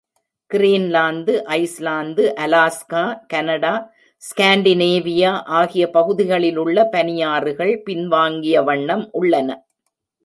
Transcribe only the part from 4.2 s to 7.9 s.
Scandinavia ஆகிய பகுதிகளிலுள்ள பனியாறுகள்